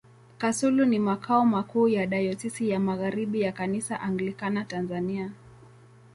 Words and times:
Kasulu 0.37 0.85
ni 0.85 0.99
makao 0.99 1.45
makuu 1.45 1.87
ya 1.87 2.07
Dayosisi 2.07 2.69
ya 2.69 2.79
Magharibi 2.79 3.41
ya 3.41 3.51
Kanisa 3.51 3.99
Anglikana 3.99 4.65
Tanzania. 4.65 5.31